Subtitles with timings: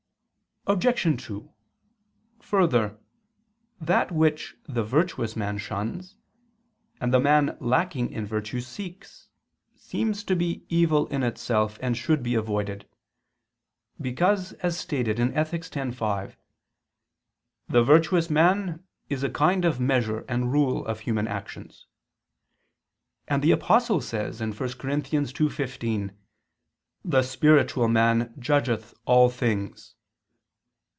[0.67, 1.23] Obj.
[1.25, 1.51] 2:
[2.39, 2.99] Further,
[3.79, 6.17] that which the virtuous man shuns,
[6.99, 9.29] and the man lacking in virtue seeks,
[9.75, 12.87] seems to be evil in itself, and should be avoided;
[13.99, 15.65] because, as stated in Ethic.
[15.75, 16.37] x, 5
[17.67, 21.87] "the virtuous man is a kind of measure and rule of human actions";
[23.27, 24.67] and the Apostle says (1 Cor.
[24.67, 26.15] 2:15):
[27.03, 29.95] "The spiritual man judgeth all things."